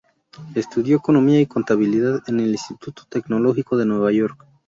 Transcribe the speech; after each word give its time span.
Estudió 0.55 0.97
Economía 0.97 1.39
y 1.41 1.45
Contabilidad 1.45 2.23
en 2.25 2.39
el 2.39 2.49
Instituto 2.53 3.03
Tecnológico 3.07 3.77
de 3.77 3.85
Nueva 3.85 4.11
York. 4.11 4.47